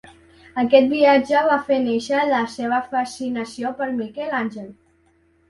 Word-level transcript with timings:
Aquest 0.61 0.87
viatge 0.93 1.43
va 1.47 1.57
fer 1.67 1.77
néixer 1.83 2.23
la 2.31 2.39
seva 2.55 2.81
fascinació 2.95 3.75
per 3.83 3.91
Miquel 4.01 4.35
Àngel. 4.41 4.67